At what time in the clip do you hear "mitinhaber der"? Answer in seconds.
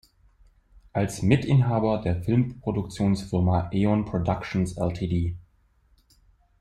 1.21-2.23